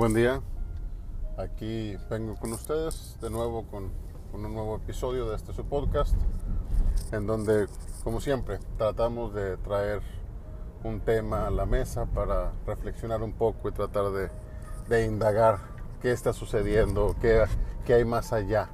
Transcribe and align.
Buen 0.00 0.14
día, 0.14 0.40
aquí 1.36 1.94
vengo 2.08 2.34
con 2.36 2.54
ustedes 2.54 3.18
de 3.20 3.28
nuevo 3.28 3.66
con, 3.66 3.90
un 4.32 4.54
nuevo 4.54 4.76
episodio 4.76 5.28
de 5.28 5.36
este 5.36 5.52
su 5.52 5.66
podcast, 5.66 6.16
en 7.12 7.26
donde, 7.26 7.66
como 8.02 8.18
siempre, 8.22 8.60
tratamos 8.78 9.34
de 9.34 9.58
traer 9.58 10.00
un 10.84 11.00
tema 11.00 11.46
a 11.46 11.50
la 11.50 11.66
mesa 11.66 12.06
para 12.06 12.52
reflexionar 12.66 13.22
un 13.22 13.34
poco 13.34 13.68
y 13.68 13.72
tratar 13.72 14.10
de, 14.10 14.30
de 14.88 15.04
indagar 15.04 15.58
qué 16.00 16.12
está 16.12 16.32
sucediendo, 16.32 17.14
qué, 17.20 17.44
qué 17.84 17.92
hay 17.92 18.06
más 18.06 18.32
allá 18.32 18.70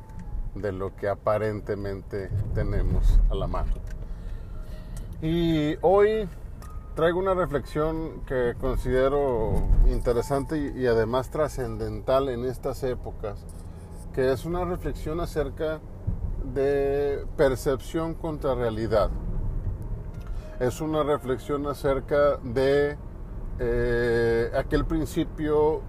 de 0.55 0.71
lo 0.71 0.95
que 0.95 1.09
aparentemente 1.09 2.31
tenemos 2.55 3.19
a 3.31 3.35
la 3.35 3.49
mano. 3.49 3.73
Y 5.21 5.75
hoy 5.81 6.29
traigo 6.97 7.19
una 7.19 7.35
reflexión 7.35 8.23
que 8.27 8.55
considero 8.59 9.53
interesante 9.87 10.73
y, 10.75 10.87
además 10.87 11.29
trascendental 11.29 12.31
en 12.31 12.47
estas 12.47 12.83
épocas, 12.85 13.39
que 14.15 14.33
es 14.33 14.47
una 14.47 14.65
reflexión 14.65 15.21
acerca 15.21 15.81
de 16.55 17.27
percepción 17.37 18.15
contra 18.15 18.55
realidad. 18.55 19.11
Es 20.59 20.81
una 20.81 21.03
reflexión 21.03 21.67
acerca 21.67 22.39
de 22.39 22.97
eh, 23.59 24.51
aquel 24.57 24.87
principio 24.87 25.83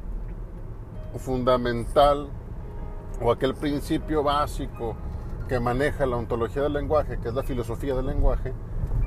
fundamental 1.19 2.27
o 3.21 3.31
aquel 3.31 3.55
principio 3.55 4.23
básico 4.23 4.97
que 5.47 5.57
maneja 5.61 6.05
la 6.05 6.17
ontología 6.17 6.63
del 6.63 6.73
lenguaje, 6.73 7.17
que 7.17 7.29
es 7.29 7.33
la 7.33 7.43
filosofía 7.43 7.95
del 7.95 8.07
lenguaje, 8.07 8.51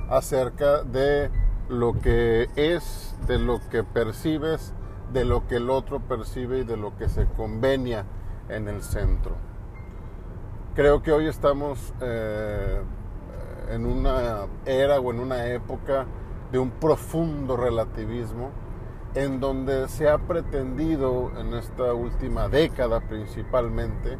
acerca 0.08 0.82
de 0.82 1.30
lo 1.70 1.92
que 2.00 2.50
es, 2.56 3.16
de 3.28 3.38
lo 3.38 3.60
que 3.70 3.84
percibes, 3.84 4.74
de 5.12 5.24
lo 5.24 5.46
que 5.46 5.56
el 5.56 5.70
otro 5.70 6.00
percibe 6.00 6.58
y 6.58 6.64
de 6.64 6.76
lo 6.76 6.96
que 6.96 7.08
se 7.08 7.26
convenia 7.26 8.04
en 8.48 8.68
el 8.68 8.82
centro. 8.82 9.36
Creo 10.74 11.02
que 11.02 11.12
hoy 11.12 11.28
estamos 11.28 11.94
eh, 12.00 12.80
en 13.70 13.86
una 13.86 14.46
era 14.66 14.98
o 14.98 15.12
en 15.12 15.20
una 15.20 15.46
época 15.46 16.06
de 16.50 16.58
un 16.58 16.70
profundo 16.70 17.56
relativismo 17.56 18.50
en 19.14 19.40
donde 19.40 19.88
se 19.88 20.08
ha 20.08 20.18
pretendido 20.18 21.30
en 21.38 21.54
esta 21.54 21.94
última 21.94 22.48
década 22.48 23.00
principalmente, 23.00 24.18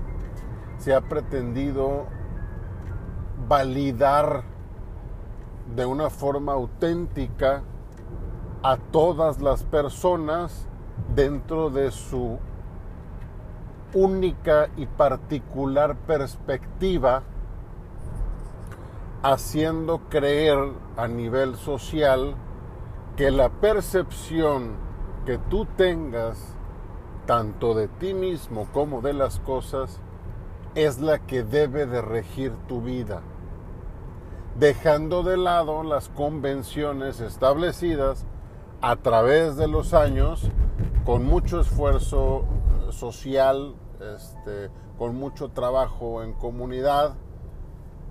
se 0.78 0.94
ha 0.94 1.00
pretendido 1.00 2.06
validar 3.48 4.44
de 5.74 5.86
una 5.86 6.10
forma 6.10 6.52
auténtica 6.52 7.62
a 8.62 8.76
todas 8.76 9.40
las 9.40 9.64
personas 9.64 10.66
dentro 11.14 11.70
de 11.70 11.90
su 11.90 12.38
única 13.94 14.68
y 14.76 14.86
particular 14.86 15.96
perspectiva, 15.96 17.22
haciendo 19.22 20.00
creer 20.08 20.58
a 20.96 21.08
nivel 21.08 21.56
social 21.56 22.34
que 23.16 23.30
la 23.30 23.48
percepción 23.48 24.74
que 25.26 25.38
tú 25.38 25.66
tengas 25.76 26.54
tanto 27.26 27.74
de 27.74 27.88
ti 27.88 28.14
mismo 28.14 28.66
como 28.72 29.02
de 29.02 29.12
las 29.12 29.41
cosas 29.41 30.00
es 30.74 31.00
la 31.00 31.18
que 31.18 31.42
debe 31.42 31.86
de 31.86 32.00
regir 32.00 32.52
tu 32.66 32.80
vida 32.80 33.22
dejando 34.60 35.22
de 35.22 35.38
lado 35.38 35.82
las 35.82 36.10
convenciones 36.10 37.21
establecidas 37.21 38.26
a 38.82 38.97
través 38.97 39.56
de 39.56 39.66
los 39.66 39.94
años 39.94 40.50
con 41.06 41.25
mucho 41.25 41.60
esfuerzo 41.60 42.44
social, 42.91 43.75
este, 44.15 44.70
con 44.99 45.16
mucho 45.16 45.49
trabajo 45.49 46.22
en 46.22 46.34
comunidad 46.34 47.15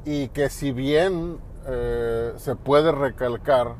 y 0.05 0.29
que 0.29 0.49
si 0.49 0.71
bien 0.71 1.37
eh, 1.67 2.33
se 2.37 2.55
puede 2.55 2.91
recalcar 2.91 3.75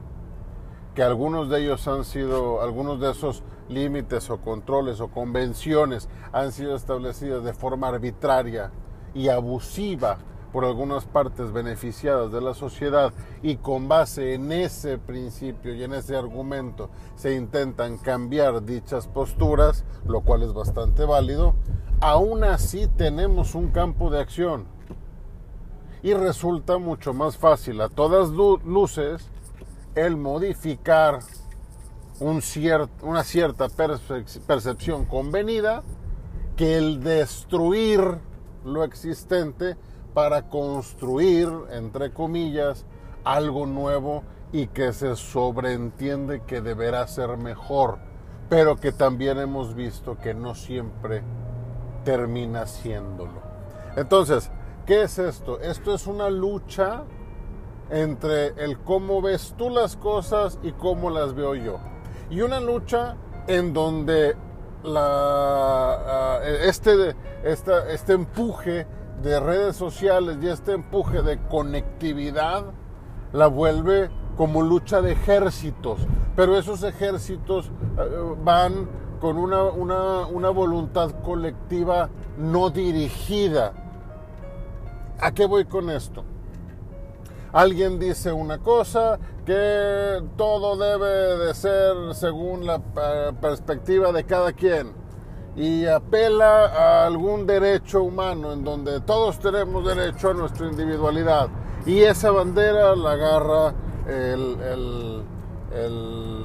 que 0.94 1.02
algunos 1.02 1.50
de 1.50 1.62
ellos 1.62 1.88
han 1.88 2.06
sido, 2.06 2.62
algunos 2.62 3.00
de 3.00 3.09
esos 3.09 3.41
límites 3.68 4.29
o 4.29 4.41
controles 4.41 5.02
o 5.02 5.08
convenciones 5.08 6.08
han 6.34 6.52
sido 6.52 6.75
establecidas 6.75 7.44
de 7.44 7.53
forma 7.53 7.88
arbitraria 7.88 8.69
y 9.16 9.29
abusiva 9.29 10.19
por 10.51 10.65
algunas 10.65 11.05
partes 11.05 11.51
beneficiadas 11.51 12.31
de 12.31 12.41
la 12.41 12.53
sociedad 12.53 13.13
y 13.41 13.57
con 13.57 13.87
base 13.87 14.33
en 14.33 14.51
ese 14.51 14.97
principio 14.97 15.73
y 15.75 15.83
en 15.83 15.93
ese 15.93 16.15
argumento 16.15 16.89
se 17.15 17.35
intentan 17.35 17.97
cambiar 17.97 18.63
dichas 18.63 19.07
posturas, 19.07 19.85
lo 20.05 20.21
cual 20.21 20.43
es 20.43 20.53
bastante 20.53 21.05
válido, 21.05 21.55
aún 22.01 22.43
así 22.43 22.87
tenemos 22.87 23.55
un 23.55 23.69
campo 23.71 24.09
de 24.09 24.19
acción. 24.19 24.65
Y 26.01 26.13
resulta 26.13 26.77
mucho 26.77 27.13
más 27.13 27.37
fácil 27.37 27.81
a 27.81 27.89
todas 27.89 28.29
luces 28.29 29.29
el 29.95 30.16
modificar 30.16 31.19
un 32.19 32.41
una 33.01 33.23
cierta 33.23 33.67
percepción 33.69 35.05
convenida 35.05 35.83
que 36.55 36.77
el 36.77 37.01
destruir 37.01 38.19
lo 38.66 38.83
existente 38.83 39.77
para 40.14 40.50
construir, 40.50 41.50
entre 41.72 42.12
comillas, 42.12 42.86
algo 43.24 43.66
nuevo 43.66 44.24
y 44.52 44.68
que 44.68 44.94
se 44.94 45.16
sobreentiende 45.16 46.42
que 46.42 46.62
deberá 46.62 47.06
ser 47.08 47.38
mejor, 47.38 48.00
pero 48.50 48.78
que 48.78 48.92
también 48.92 49.38
hemos 49.38 49.75
visto 49.75 50.18
que 50.18 50.34
no 50.34 50.56
siempre 50.56 51.22
termina 52.03 52.66
siéndolo. 52.66 53.42
Entonces, 53.96 54.52
¿qué 54.86 55.03
es 55.03 55.20
esto? 55.20 55.59
Esto 55.59 55.94
es 55.94 56.08
una 56.08 56.30
lucha 56.30 57.03
entre 57.90 58.47
el 58.64 58.80
cómo 58.80 59.22
ves 59.22 59.53
tú 59.58 59.70
las 59.70 59.96
cosas 59.96 60.59
y 60.64 60.72
cómo 60.72 61.09
las 61.09 61.34
veo 61.34 61.56
yo. 61.56 61.80
Y 62.30 62.41
una 62.41 62.59
lucha 62.59 63.16
en 63.47 63.74
donde 63.74 64.36
la, 64.84 66.38
ah, 66.38 66.40
este, 66.44 67.16
este 67.44 68.14
empuje 68.14 68.88
de 69.22 69.40
redes 69.40 69.75
sociales 69.75 70.38
y 70.41 70.47
este 70.47 70.74
empuje 70.74 71.22
de 71.22 71.40
conectividad 71.47 72.66
la 73.34 73.47
vuelve 73.47 74.09
como 74.38 74.62
lucha 74.62 75.02
de 75.02 75.12
ejércitos, 75.12 76.00
pero 76.35 76.57
esos 76.57 76.84
ejércitos 76.84 77.68
eh, 77.97 78.35
van 78.44 78.88
con 79.19 79.38
una, 79.38 79.63
una, 79.66 80.50
voluntad 80.50 81.12
colectiva 81.24 82.09
no 82.38 82.69
dirigida. 82.69 83.74
¿A 85.19 85.34
qué 85.34 85.46
voy 85.46 85.66
con 85.66 85.90
esto? 85.90 86.24
Alguien 87.52 88.00
dice 88.00 88.31
una 88.31 88.59
cosa, 88.59 89.19
que 89.46 90.24
todo 90.38 90.78
debe 90.78 91.46
de 91.46 91.53
ser 91.53 91.96
según 92.13 92.66
la 92.66 92.75
eh, 92.75 93.31
perspectiva 93.41 94.13
de 94.13 94.24
cada 94.24 94.53
quien 94.53 94.98
y 95.55 95.85
apela 95.85 96.65
a 96.65 97.05
algún 97.05 97.45
derecho 97.45 98.03
humano 98.03 98.53
en 98.53 98.63
donde 98.63 99.01
todos 99.01 99.39
tenemos 99.39 99.85
derecho 99.85 100.29
a 100.29 100.33
nuestra 100.33 100.67
individualidad. 100.67 101.49
Y 101.85 102.01
esa 102.01 102.31
bandera 102.31 102.95
la 102.95 103.11
agarra 103.11 103.73
el, 104.07 105.23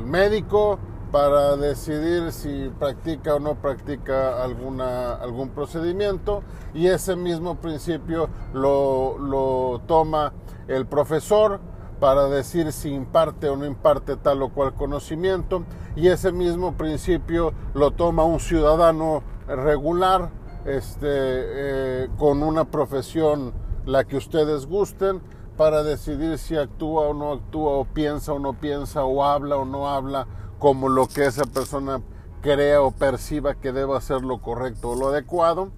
médico 0.04 0.78
para 1.10 1.56
decidir 1.56 2.30
si 2.30 2.70
practica 2.78 3.34
o 3.34 3.40
no 3.40 3.54
practica 3.54 4.42
alguna, 4.42 5.14
algún 5.14 5.48
procedimiento 5.48 6.42
y 6.72 6.86
ese 6.88 7.16
mismo 7.16 7.56
principio 7.56 8.28
lo, 8.52 9.18
lo 9.18 9.80
toma 9.86 10.32
el 10.68 10.86
profesor 10.86 11.60
para 12.04 12.28
decir 12.28 12.70
si 12.70 12.90
imparte 12.90 13.48
o 13.48 13.56
no 13.56 13.64
imparte 13.64 14.16
tal 14.16 14.42
o 14.42 14.50
cual 14.50 14.74
conocimiento 14.74 15.64
y 15.96 16.08
ese 16.08 16.32
mismo 16.32 16.74
principio 16.74 17.54
lo 17.72 17.92
toma 17.92 18.24
un 18.24 18.40
ciudadano 18.40 19.22
regular 19.48 20.28
este, 20.66 21.06
eh, 21.08 22.08
con 22.18 22.42
una 22.42 22.66
profesión 22.66 23.54
la 23.86 24.04
que 24.04 24.18
ustedes 24.18 24.66
gusten 24.66 25.22
para 25.56 25.82
decidir 25.82 26.36
si 26.36 26.58
actúa 26.58 27.08
o 27.08 27.14
no 27.14 27.32
actúa 27.32 27.72
o 27.72 27.86
piensa 27.86 28.34
o 28.34 28.38
no 28.38 28.52
piensa 28.52 29.02
o 29.04 29.24
habla 29.24 29.56
o 29.56 29.64
no 29.64 29.88
habla 29.88 30.26
como 30.58 30.90
lo 30.90 31.06
que 31.06 31.24
esa 31.24 31.46
persona 31.46 32.02
crea 32.42 32.82
o 32.82 32.90
perciba 32.90 33.54
que 33.54 33.72
deba 33.72 33.98
ser 34.02 34.20
lo 34.20 34.42
correcto 34.42 34.90
o 34.90 34.94
lo 34.94 35.08
adecuado. 35.08 35.70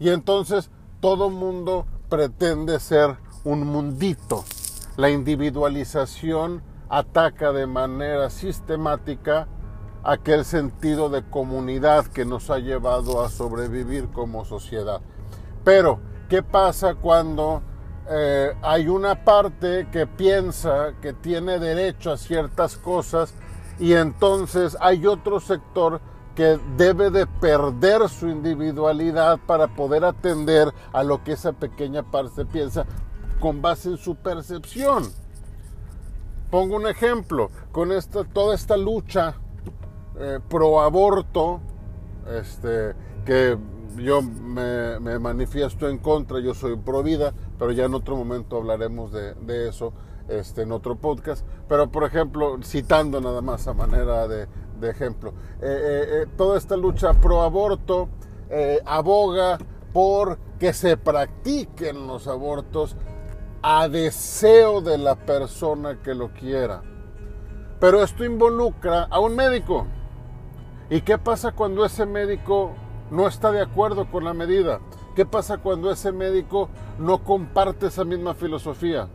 Y 0.00 0.08
entonces 0.08 0.72
todo 0.98 1.30
mundo 1.30 1.86
pretende 2.08 2.80
ser 2.80 3.16
un 3.44 3.64
mundito 3.64 4.42
la 4.96 5.10
individualización 5.10 6.62
ataca 6.88 7.52
de 7.52 7.66
manera 7.66 8.30
sistemática 8.30 9.48
aquel 10.02 10.44
sentido 10.44 11.08
de 11.08 11.22
comunidad 11.28 12.06
que 12.06 12.24
nos 12.24 12.48
ha 12.50 12.58
llevado 12.58 13.22
a 13.22 13.28
sobrevivir 13.28 14.08
como 14.08 14.44
sociedad. 14.44 15.00
Pero, 15.64 15.98
¿qué 16.28 16.42
pasa 16.42 16.94
cuando 16.94 17.62
eh, 18.08 18.54
hay 18.62 18.86
una 18.88 19.24
parte 19.24 19.88
que 19.90 20.06
piensa 20.06 20.94
que 21.02 21.12
tiene 21.12 21.58
derecho 21.58 22.12
a 22.12 22.16
ciertas 22.16 22.76
cosas 22.76 23.34
y 23.80 23.94
entonces 23.94 24.76
hay 24.80 25.06
otro 25.06 25.40
sector 25.40 26.00
que 26.36 26.60
debe 26.76 27.10
de 27.10 27.26
perder 27.26 28.08
su 28.08 28.28
individualidad 28.28 29.40
para 29.44 29.68
poder 29.68 30.04
atender 30.04 30.72
a 30.92 31.02
lo 31.02 31.24
que 31.24 31.32
esa 31.32 31.52
pequeña 31.52 32.04
parte 32.04 32.44
piensa 32.44 32.86
con 33.40 33.62
base 33.62 33.90
en 33.90 33.96
su 33.98 34.16
percepción. 34.16 35.04
Pongo 36.50 36.76
un 36.76 36.86
ejemplo, 36.86 37.50
con 37.72 37.92
esta, 37.92 38.24
toda 38.24 38.54
esta 38.54 38.76
lucha 38.76 39.34
eh, 40.18 40.38
pro 40.48 40.80
aborto, 40.80 41.60
este, 42.30 42.94
que 43.24 43.58
yo 43.96 44.22
me, 44.22 45.18
manifiesto 45.18 45.88
en 45.88 45.98
contra, 45.98 46.40
yo 46.40 46.54
soy 46.54 46.76
pro 46.76 47.02
vida, 47.02 47.34
pero 47.58 47.72
ya 47.72 47.84
en 47.84 47.94
otro 47.94 48.16
momento 48.16 48.56
hablaremos 48.56 49.12
de, 49.12 49.68
eso 49.68 49.92
este, 50.28 50.62
en 50.62 50.72
otro 50.72 50.96
podcast. 50.96 51.44
Pero 51.68 51.90
por 51.90 52.04
ejemplo, 52.04 52.58
citando 52.62 53.20
nada 53.20 53.42
más 53.42 53.66
a 53.66 53.74
manera 53.74 54.28
de, 54.28 54.46
ejemplo, 54.82 55.30
eh, 55.60 56.04
eh, 56.22 56.26
toda 56.36 56.58
esta 56.58 56.76
lucha 56.76 57.12
pro 57.14 57.42
aborto 57.42 58.08
aboga 58.84 59.58
por 59.92 60.38
que 60.58 60.72
se 60.72 60.96
practiquen 60.96 62.06
los 62.06 62.28
abortos 62.28 62.96
a 63.68 63.88
deseo 63.88 64.80
de 64.80 64.96
la 64.96 65.16
persona 65.16 66.00
que 66.00 66.14
lo 66.14 66.32
quiera. 66.32 66.84
Pero 67.80 68.00
esto 68.00 68.24
involucra 68.24 69.08
a 69.10 69.18
un 69.18 69.34
médico. 69.34 69.88
¿Y 70.88 71.00
qué 71.00 71.18
pasa 71.18 71.50
cuando 71.50 71.84
ese 71.84 72.06
médico 72.06 72.74
no 73.10 73.26
está 73.26 73.50
de 73.50 73.60
acuerdo 73.60 74.08
con 74.08 74.22
la 74.22 74.34
medida? 74.34 74.78
¿Qué 75.16 75.26
pasa 75.26 75.58
cuando 75.58 75.90
ese 75.90 76.12
médico 76.12 76.68
no 77.00 77.24
comparte 77.24 77.88
esa 77.88 78.04
misma 78.04 78.34
filosofía? 78.34 79.08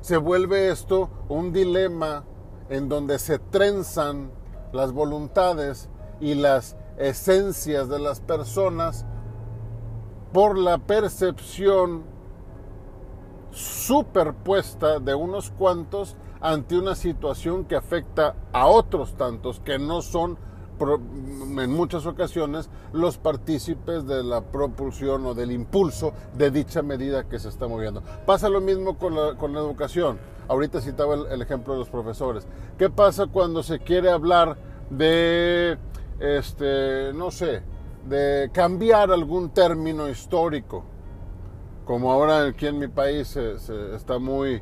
Se 0.00 0.16
vuelve 0.16 0.68
esto 0.68 1.10
un 1.28 1.52
dilema 1.52 2.24
en 2.70 2.88
donde 2.88 3.20
se 3.20 3.38
trenzan 3.38 4.32
las 4.72 4.90
voluntades 4.90 5.88
y 6.18 6.34
las 6.34 6.76
esencias 6.98 7.88
de 7.88 8.00
las 8.00 8.18
personas 8.18 9.06
por 10.32 10.58
la 10.58 10.78
percepción 10.78 12.04
superpuesta 13.52 15.00
de 15.00 15.14
unos 15.14 15.50
cuantos 15.50 16.16
ante 16.40 16.78
una 16.78 16.94
situación 16.94 17.64
que 17.64 17.76
afecta 17.76 18.34
a 18.52 18.66
otros 18.66 19.14
tantos 19.14 19.60
que 19.60 19.78
no 19.78 20.02
son 20.02 20.38
en 20.80 21.70
muchas 21.72 22.06
ocasiones 22.06 22.70
los 22.92 23.18
partícipes 23.18 24.06
de 24.06 24.24
la 24.24 24.40
propulsión 24.40 25.26
o 25.26 25.34
del 25.34 25.52
impulso 25.52 26.14
de 26.34 26.50
dicha 26.50 26.80
medida 26.80 27.28
que 27.28 27.38
se 27.38 27.50
está 27.50 27.68
moviendo. 27.68 28.02
Pasa 28.24 28.48
lo 28.48 28.62
mismo 28.62 28.96
con 28.96 29.14
la, 29.14 29.60
educación. 29.60 30.18
Ahorita 30.48 30.80
citaba 30.80 31.16
el, 31.30 31.42
ejemplo 31.42 31.74
de 31.74 31.80
los 31.80 31.90
profesores. 31.90 32.46
¿Qué 32.78 32.88
pasa 32.88 33.26
cuando 33.26 33.62
se 33.62 33.80
quiere 33.80 34.10
hablar 34.10 34.56
de, 34.88 35.76
este, 36.18 37.12
no 37.12 37.30
sé, 37.30 37.62
de 38.10 38.50
cambiar 38.52 39.12
algún 39.12 39.50
término 39.50 40.08
histórico, 40.08 40.84
como 41.84 42.12
ahora 42.12 42.48
aquí 42.48 42.66
en 42.66 42.80
mi 42.80 42.88
país 42.88 43.36
está 43.36 44.18
muy, 44.18 44.60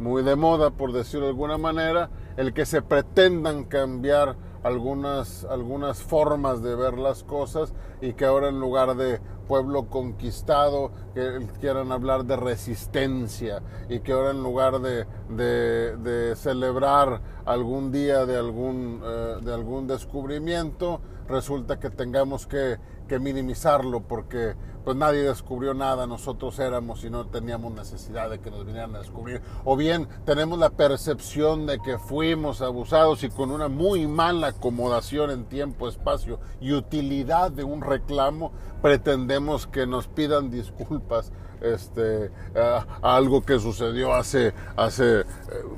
muy 0.00 0.24
de 0.24 0.34
moda, 0.34 0.70
por 0.70 0.92
decirlo 0.92 1.26
de 1.26 1.30
alguna 1.30 1.58
manera, 1.58 2.10
el 2.36 2.52
que 2.52 2.66
se 2.66 2.82
pretendan 2.82 3.64
cambiar 3.64 4.36
algunas, 4.64 5.44
algunas 5.44 6.02
formas 6.02 6.60
de 6.60 6.74
ver 6.74 6.98
las 6.98 7.22
cosas 7.22 7.72
y 8.00 8.14
que 8.14 8.24
ahora 8.24 8.48
en 8.48 8.58
lugar 8.58 8.96
de 8.96 9.20
pueblo 9.46 9.86
conquistado 9.86 10.90
que 11.14 11.46
quieran 11.60 11.92
hablar 11.92 12.24
de 12.24 12.34
resistencia 12.36 13.62
y 13.88 14.00
que 14.00 14.12
ahora 14.12 14.32
en 14.32 14.42
lugar 14.42 14.80
de, 14.80 15.06
de, 15.28 16.34
celebrar 16.34 17.20
algún 17.46 17.92
día 17.92 18.26
de 18.26 18.36
algún, 18.36 19.00
eh, 19.04 19.36
de 19.40 19.54
algún 19.54 19.86
descubrimiento 19.86 21.00
resulta 21.28 21.78
que 21.78 21.90
tengamos 21.90 22.46
que, 22.46 22.78
minimizarlo 23.20 24.02
porque 24.02 24.54
pues 24.84 24.94
nadie 24.94 25.22
descubrió 25.22 25.72
nada, 25.72 26.06
nosotros 26.06 26.58
éramos 26.58 27.04
y 27.04 27.10
no 27.10 27.26
teníamos 27.26 27.72
necesidad 27.72 28.28
de 28.28 28.38
que 28.40 28.50
nos 28.50 28.66
vinieran 28.66 28.94
a 28.96 28.98
descubrir. 28.98 29.40
O 29.64 29.76
bien 29.76 30.08
tenemos 30.26 30.58
la 30.58 30.68
percepción 30.70 31.66
de 31.66 31.78
que 31.78 31.96
fuimos 31.96 32.60
abusados 32.60 33.24
y 33.24 33.30
con 33.30 33.50
una 33.50 33.68
muy 33.68 34.06
mala 34.06 34.48
acomodación 34.48 35.30
en 35.30 35.46
tiempo, 35.46 35.88
espacio 35.88 36.38
y 36.60 36.74
utilidad 36.74 37.50
de 37.50 37.64
un 37.64 37.80
reclamo, 37.80 38.52
pretendemos 38.82 39.66
que 39.66 39.86
nos 39.86 40.06
pidan 40.06 40.50
disculpas 40.50 41.32
este, 41.60 42.30
a, 42.54 43.16
algo 43.16 43.42
que 43.42 43.58
sucedió 43.58 44.14
hace, 44.14 44.52
hace 44.76 45.20
eh, 45.20 45.24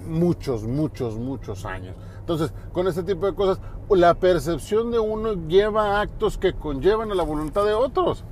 muchos, 0.07 0.65
muchos, 0.65 1.17
muchos 1.17 1.65
años. 1.65 1.95
Entonces, 2.31 2.57
con 2.73 2.87
este 2.87 3.03
tipo 3.03 3.27
de 3.27 3.35
cosas, 3.35 3.59
la 3.89 4.15
percepción 4.15 4.93
de 4.93 5.01
uno 5.01 5.33
lleva 5.49 6.01
actos 6.01 6.39
que 6.39 6.53
conllevan 6.53 7.11
a 7.11 7.17
la 7.17 7.25
voluntad 7.25 7.65
de 7.65 7.75
otros. 7.75 8.23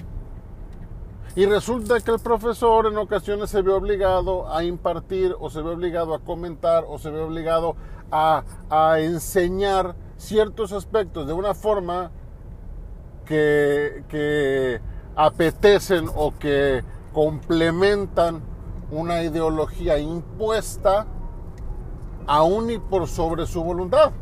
Y 1.34 1.46
resulta 1.46 1.98
que 1.98 2.12
el 2.12 2.20
profesor 2.20 2.86
en 2.86 2.96
ocasiones 2.96 3.50
se 3.50 3.60
ve 3.60 3.72
obligado 3.72 4.54
a 4.54 4.62
impartir 4.62 5.34
o 5.40 5.50
se 5.50 5.62
ve 5.62 5.70
obligado 5.70 6.14
a 6.14 6.20
comentar 6.20 6.84
o 6.86 7.00
se 7.00 7.10
ve 7.10 7.20
obligado 7.20 7.74
a, 8.12 8.44
enseñar 8.98 9.96
ciertos 10.16 10.70
aspectos 10.70 11.26
de 11.26 11.32
una 11.32 11.54
forma 11.54 12.12
que 13.24 14.80
apetecen 15.16 16.08
o 16.14 16.38
que 16.38 16.84
complementan 17.12 18.42
una 18.92 19.24
ideología 19.24 19.98
impuesta 19.98 21.08
aún 22.28 22.70
y 22.70 22.78
por 22.78 23.08
sobre 23.08 23.46
su 23.46 23.64
voluntad, 23.64 24.12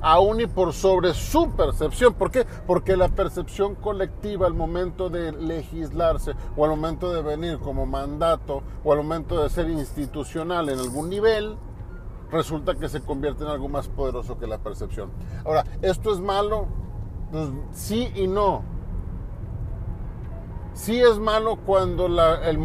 aún 0.00 0.42
y 0.42 0.46
por 0.46 0.72
sobre 0.74 1.14
su 1.14 1.50
percepción. 1.52 2.14
¿Por 2.14 2.30
qué? 2.30 2.46
Porque 2.66 2.96
la 2.96 3.08
percepción 3.08 3.74
colectiva 3.74 4.46
al 4.46 4.54
momento 4.54 5.08
de 5.08 5.32
legislarse 5.32 6.34
o 6.56 6.64
al 6.64 6.70
momento 6.70 7.12
de 7.12 7.22
venir 7.22 7.58
como 7.58 7.86
mandato 7.86 8.62
o 8.84 8.92
al 8.92 8.98
momento 8.98 9.42
de 9.42 9.48
ser 9.48 9.68
institucional 9.70 10.68
en 10.68 10.78
algún 10.78 11.08
nivel, 11.08 11.56
resulta 12.30 12.74
que 12.74 12.88
se 12.88 13.00
convierte 13.00 13.44
en 13.44 13.50
algo 13.50 13.68
más 13.68 13.88
poderoso 13.88 14.38
que 14.38 14.46
la 14.46 14.58
percepción. 14.58 15.10
Ahora, 15.44 15.64
¿esto 15.80 16.12
es 16.12 16.20
malo? 16.20 16.66
Pues 17.32 17.48
sí 17.72 18.12
y 18.14 18.26
no. 18.26 18.73
Sí 20.74 21.00
es 21.00 21.20
malo 21.20 21.60
cuando 21.64 22.06
el, 22.06 22.58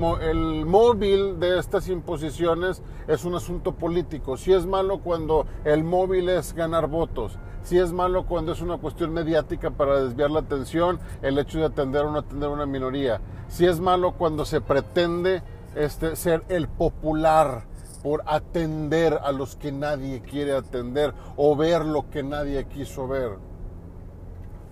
móvil 0.65 1.39
de 1.39 1.59
estas 1.59 1.87
imposiciones 1.89 2.81
es 3.07 3.23
un 3.23 3.35
asunto 3.35 3.73
político. 3.73 4.35
Sí 4.35 4.51
es 4.51 4.65
malo 4.65 4.97
cuando 4.97 5.45
el 5.63 5.83
móvil 5.83 6.27
es 6.29 6.55
ganar 6.55 6.87
votos. 6.87 7.37
Sí 7.61 7.77
es 7.77 7.93
malo 7.93 8.25
cuando 8.25 8.53
es 8.53 8.61
una 8.61 8.79
cuestión 8.79 9.13
mediática 9.13 9.69
para 9.69 10.01
desviar 10.01 10.31
la 10.31 10.39
atención, 10.39 10.99
el 11.21 11.37
hecho 11.37 11.59
de 11.59 11.65
atender 11.65 12.03
o 12.03 12.11
no 12.11 12.17
atender 12.17 12.49
a 12.49 12.53
una 12.53 12.65
minoría. 12.65 13.21
Sí 13.47 13.67
es 13.67 13.79
malo 13.79 14.13
cuando 14.13 14.43
se 14.43 14.59
pretende 14.59 15.43
este, 15.75 16.15
ser 16.15 16.43
el 16.49 16.67
popular 16.67 17.65
por 18.01 18.23
atender 18.25 19.19
a 19.21 19.31
los 19.31 19.55
que 19.55 19.71
nadie 19.71 20.21
quiere 20.21 20.53
atender 20.53 21.13
o 21.37 21.55
ver 21.55 21.85
lo 21.85 22.09
que 22.09 22.23
nadie 22.23 22.65
quiso 22.65 23.07
ver. 23.07 23.37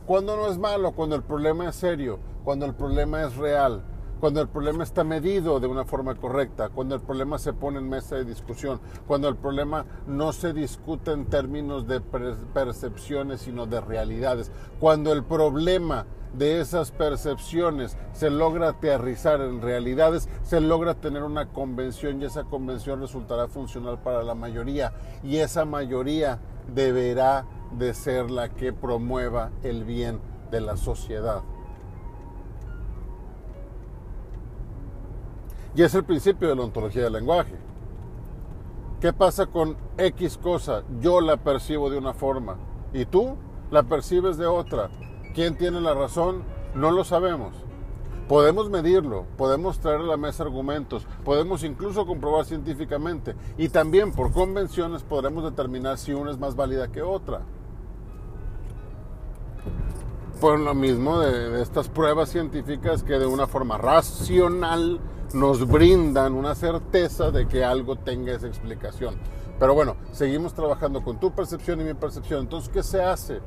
Cuando 0.08 0.36
no 0.38 0.48
es 0.48 0.58
malo, 0.58 0.94
cuando 0.94 1.16
el 1.16 1.22
problema 1.22 1.70
es 1.70 1.76
serio, 1.76 2.18
cuando 2.48 2.66
el 2.66 2.76
problema 2.76 3.24
es 3.24 3.36
real, 3.36 3.84
cuando 4.22 4.40
el 4.40 4.48
problema 4.48 4.82
está 4.82 5.04
medido 5.04 5.60
de 5.60 5.68
una 5.68 5.84
forma 5.84 6.16
correcta, 6.16 6.70
cuando 6.70 6.96
el 6.96 7.02
problema 7.02 7.38
se 7.40 7.52
pone 7.52 7.80
en 7.80 7.90
mesa 7.90 8.16
de 8.16 8.24
discusión, 8.24 8.80
cuando 9.06 9.28
el 9.28 9.36
problema 9.36 9.84
no 10.08 10.32
se 10.32 10.54
discute 10.54 11.12
en 11.12 11.26
términos 11.26 11.90
de 11.90 12.00
percepciones, 12.00 13.42
sino 13.42 13.66
de 13.66 13.82
realidades, 13.82 14.50
cuando 14.80 15.12
el 15.12 15.26
problema 15.26 16.06
de 16.38 16.62
esas 16.62 16.92
percepciones 16.92 17.98
se 18.14 18.30
logra 18.30 18.70
aterrizar 18.70 19.42
en 19.42 19.62
realidades, 19.62 20.30
se 20.44 20.62
logra 20.62 20.94
tener 20.94 21.24
una 21.24 21.50
convención 21.50 22.22
y 22.22 22.26
esa 22.28 22.46
convención 22.46 23.02
resultará 23.02 23.50
funcional 23.50 24.00
para 24.02 24.24
la 24.24 24.36
mayoría 24.36 24.94
y 25.22 25.40
esa 25.40 25.66
mayoría 25.66 26.40
deberá 26.74 27.46
de 27.78 27.94
ser 27.94 28.32
la 28.32 28.48
que 28.48 28.72
promueva 28.72 29.52
el 29.64 29.84
bien 29.84 30.22
de 30.50 30.62
la 30.62 30.78
sociedad. 30.78 31.44
Y 35.78 35.84
es 35.84 35.94
el 35.94 36.04
principio 36.04 36.50
de 36.50 36.56
la 36.56 36.64
ontología 36.64 37.04
del 37.04 37.14
lenguaje. 37.14 37.54
¿Qué 39.00 39.14
pasa 39.14 39.46
con 39.46 39.78
X 40.00 40.40
cosa? 40.42 40.82
Yo 41.02 41.22
la 41.22 41.38
percibo 41.38 41.92
de 41.92 42.00
una 42.00 42.16
forma 42.16 42.58
y 42.94 43.06
tú 43.06 43.36
la 43.70 43.84
percibes 43.84 44.38
de 44.38 44.48
otra. 44.48 44.90
¿Quién 45.36 45.56
tiene 45.56 45.80
la 45.80 45.94
razón? 45.94 46.42
No 46.74 46.90
lo 46.90 47.04
sabemos. 47.04 47.54
Podemos 48.28 48.72
medirlo, 48.72 49.28
podemos 49.38 49.78
traer 49.78 50.00
a 50.00 50.06
la 50.06 50.18
mesa 50.18 50.42
argumentos, 50.42 51.06
podemos 51.24 51.64
incluso 51.64 52.08
comprobar 52.08 52.46
científicamente 52.46 53.36
y 53.56 53.70
también 53.70 54.14
por 54.14 54.32
convenciones 54.32 55.04
podremos 55.04 55.44
determinar 55.44 56.00
si 56.00 56.12
una 56.12 56.32
es 56.32 56.40
más 56.40 56.56
válida 56.56 56.92
que 56.92 57.04
otra. 57.04 57.42
Por 60.40 60.60
lo 60.60 60.76
mismo 60.76 61.20
de, 61.20 61.50
de 61.50 61.62
estas 61.64 61.90
pruebas 61.90 62.30
científicas 62.30 63.04
que 63.04 63.14
de 63.14 63.26
una 63.26 63.48
forma 63.48 63.78
racional 63.78 65.00
nos 65.34 65.68
brindan 65.68 66.34
una 66.34 66.56
certeza 66.56 67.32
de 67.32 67.48
que 67.48 67.64
algo 67.64 67.96
tenga 67.96 68.34
esa 68.34 68.48
explicación. 68.48 69.16
Pero 69.60 69.74
bueno, 69.74 69.96
seguimos 70.12 70.54
trabajando 70.54 71.04
con 71.04 71.20
tu 71.20 71.32
percepción 71.32 71.82
y 71.82 71.84
mi 71.84 71.94
percepción. 71.96 72.42
Entonces, 72.42 72.70
¿qué 72.70 72.84
se 72.84 73.02
hace? 73.02 73.40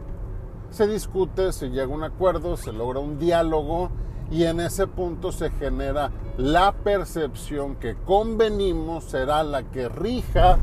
Se 0.71 0.87
discute, 0.87 1.53
se 1.53 1.69
llega 1.69 1.85
a 1.85 1.89
un 1.89 2.03
acuerdo, 2.03 2.57
se 2.57 2.73
logra 2.73 2.99
un 2.99 3.19
diálogo 3.19 3.91
y 4.31 4.45
en 4.45 4.61
ese 4.61 4.87
punto 4.87 5.33
se 5.33 5.51
genera 5.51 6.11
la 6.37 6.73
percepción 6.73 7.77
que 7.77 7.97
convenimos 8.05 9.05
será 9.05 9.43
la 9.43 9.65
que 9.65 9.89
rija 9.89 10.59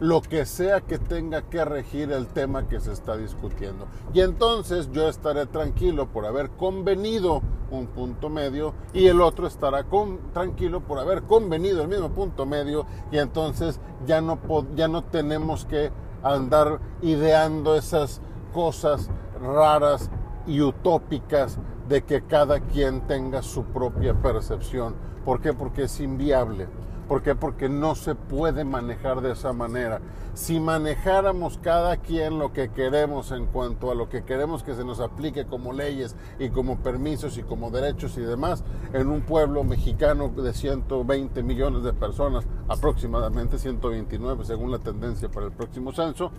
lo 0.00 0.22
que 0.22 0.46
sea 0.46 0.80
que 0.80 0.98
tenga 0.98 1.42
que 1.42 1.64
regir 1.64 2.12
el 2.12 2.28
tema 2.28 2.68
que 2.68 2.80
se 2.80 2.92
está 2.92 3.16
discutiendo. 3.16 3.86
Y 4.14 4.20
entonces 4.20 4.90
yo 4.92 5.08
estaré 5.08 5.46
tranquilo 5.46 6.06
por 6.06 6.26
haber 6.26 6.50
convenido 6.50 7.42
un 7.70 7.86
punto 7.86 8.28
medio 8.28 8.74
y 8.92 9.06
el 9.06 9.20
otro 9.20 9.46
estará 9.46 9.84
tranquilo 10.32 10.80
por 10.80 10.98
haber 10.98 11.22
convenido 11.22 11.82
el 11.82 11.88
mismo 11.88 12.10
punto 12.10 12.46
medio 12.46 12.86
y 13.10 13.18
entonces 13.18 13.80
ya 14.06 14.20
no, 14.20 14.38
ya 14.74 14.88
no 14.88 15.04
tenemos 15.04 15.64
que 15.64 15.90
andar 16.22 16.80
ideando 17.02 17.76
esas 17.76 18.20
cosas 18.52 19.10
raras 19.40 20.10
y 20.46 20.60
utópicas 20.62 21.58
de 21.88 22.04
que 22.04 22.22
cada 22.22 22.60
quien 22.60 23.06
tenga 23.06 23.42
su 23.42 23.64
propia 23.64 24.14
percepción. 24.14 24.94
¿Por 25.24 25.40
qué? 25.40 25.52
Porque 25.52 25.84
es 25.84 26.00
inviable 26.00 26.66
¿Por 27.08 27.22
qué? 27.22 27.34
Porque 27.34 27.70
no 27.70 27.94
se 27.94 28.14
puede 28.14 28.64
manejar 28.64 29.22
de 29.22 29.32
esa 29.32 29.54
manera. 29.54 30.00
Si 30.34 30.60
manejáramos 30.60 31.58
cada 31.58 31.96
quien 31.96 32.38
lo 32.38 32.52
que 32.52 32.68
queremos 32.68 33.32
en 33.32 33.46
cuanto 33.46 33.90
a 33.90 33.94
lo 33.94 34.10
que 34.10 34.24
queremos 34.24 34.62
que 34.62 34.74
se 34.74 34.84
nos 34.84 35.00
aplique 35.00 35.46
como 35.46 35.72
leyes 35.72 36.14
y 36.38 36.50
como 36.50 36.78
permisos 36.80 37.38
y 37.38 37.42
como 37.42 37.70
derechos 37.70 38.18
y 38.18 38.20
demás, 38.20 38.62
en 38.92 39.08
un 39.08 39.22
pueblo 39.22 39.64
mexicano 39.64 40.28
de 40.28 40.52
120 40.52 41.42
millones 41.42 41.82
de 41.82 41.94
personas, 41.94 42.46
aproximadamente 42.68 43.58
129 43.58 44.44
según 44.44 44.70
la 44.70 44.78
tendencia 44.78 45.30
para 45.30 45.46
el 45.46 45.52
próximo 45.52 45.92
censo, 45.92 46.30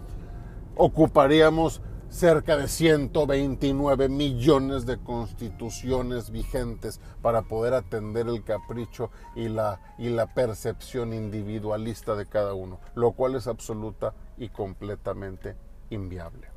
ocuparíamos 0.75 1.81
cerca 2.09 2.57
de 2.57 2.67
129 2.67 4.09
millones 4.09 4.85
de 4.85 4.97
constituciones 4.97 6.31
vigentes 6.31 6.99
para 7.21 7.43
poder 7.43 7.73
atender 7.73 8.27
el 8.27 8.43
capricho 8.43 9.11
y 9.35 9.47
la, 9.47 9.79
y 9.97 10.09
la 10.09 10.33
percepción 10.33 11.13
individualista 11.13 12.15
de 12.15 12.25
cada 12.25 12.53
uno, 12.53 12.79
lo 12.95 13.11
cual 13.11 13.35
es 13.35 13.47
absoluta 13.47 14.13
y 14.37 14.49
completamente 14.49 15.55
inviable. 15.89 16.47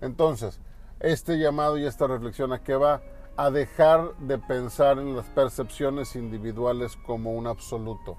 Entonces, 0.00 0.60
este 1.00 1.38
llamado 1.38 1.78
y 1.78 1.84
esta 1.84 2.06
reflexión 2.06 2.52
a 2.52 2.62
qué 2.62 2.76
va? 2.76 3.02
A 3.36 3.50
dejar 3.50 4.16
de 4.18 4.38
pensar 4.38 4.98
en 4.98 5.16
las 5.16 5.26
percepciones 5.26 6.16
individuales 6.16 6.96
como 7.04 7.32
un 7.34 7.46
absoluto. 7.46 8.16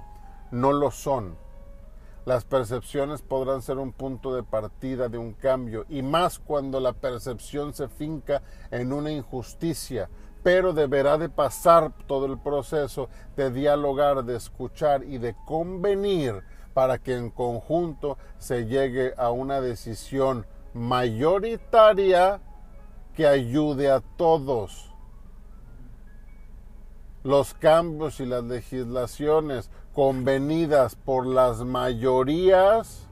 No 0.52 0.74
lo 0.74 0.92
son 0.92 1.36
las 2.28 2.44
percepciones 2.44 3.22
podrán 3.22 3.62
ser 3.62 3.78
un 3.78 3.94
punto 3.94 4.36
de 4.36 4.44
partida 4.44 5.08
de 5.08 5.18
un 5.18 5.32
cambio, 5.32 5.86
y 5.88 6.02
más 6.02 6.40
cuando 6.40 6.82
la 6.82 6.92
percepción 6.92 7.74
se 7.74 7.88
finca 7.88 8.42
en 8.70 8.92
una 8.92 9.12
injusticia, 9.12 10.10
pero 10.44 10.74
deberá 10.74 11.18
de 11.18 11.30
pasar 11.30 11.94
todo 12.06 12.26
el 12.26 12.38
proceso 12.38 13.08
de 13.38 13.50
dialogar, 13.50 14.26
de 14.26 14.36
escuchar 14.36 15.06
y 15.06 15.20
de 15.20 15.38
convenir 15.46 16.44
para 16.74 16.98
que 16.98 17.16
en 17.16 17.30
conjunto 17.30 18.18
se 18.40 18.66
llegue 18.66 19.14
a 19.16 19.32
una 19.32 19.62
decisión 19.62 20.46
mayoritaria 20.74 22.42
que 23.16 23.26
ayude 23.26 23.90
a 23.90 24.02
todos. 24.02 24.94
Los 27.28 27.54
cambios 27.54 28.22
y 28.22 28.26
las 28.26 28.46
legislaciones 28.46 29.70
convenidas 29.92 30.96
por 30.96 31.28
las 31.28 31.66
mayorías 31.66 33.10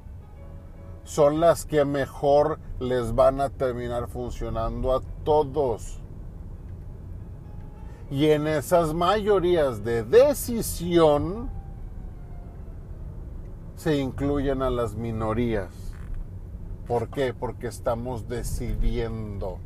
son 1.04 1.42
las 1.42 1.66
que 1.66 1.84
mejor 1.84 2.60
les 2.80 3.14
van 3.14 3.42
a 3.42 3.50
terminar 3.50 4.08
funcionando 4.08 4.96
a 4.96 5.02
todos. 5.26 6.00
Y 8.10 8.28
en 8.28 8.48
esas 8.48 8.94
mayorías 8.94 9.84
de 9.84 10.04
decisión 10.04 11.50
se 13.76 13.98
incluyen 13.98 14.62
a 14.62 14.70
las 14.70 14.96
minorías. 14.96 15.74
¿Por 16.88 17.10
qué? 17.10 17.34
Porque 17.34 17.68
estamos 17.68 18.30
decidiendo 18.30 19.60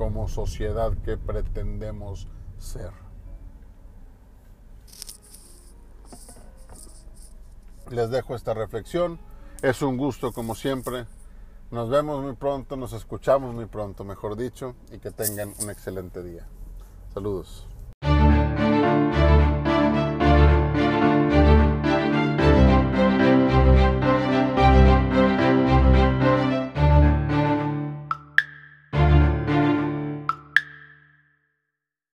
como 0.00 0.28
sociedad 0.28 0.96
que 1.04 1.18
pretendemos 1.18 2.26
ser. 2.56 2.90
les 7.90 8.08
dejo 8.08 8.34
esta 8.34 8.54
reflexión. 8.54 9.20
Es 9.60 9.82
un 9.82 9.98
gusto 9.98 10.32
como 10.32 10.54
siempre. 10.54 11.04
Nos 11.70 11.90
vemos 11.90 12.22
muy 12.22 12.34
pronto, 12.34 12.76
nos 12.76 12.94
escuchamos 12.94 13.54
muy 13.54 13.66
pronto, 13.66 14.04
mejor 14.04 14.36
dicho, 14.36 14.74
y 14.90 15.00
que 15.00 15.10
tengan 15.10 15.52
un 15.60 15.68
excelente 15.68 16.22
día. 16.22 16.46
Saludos. 17.12 17.66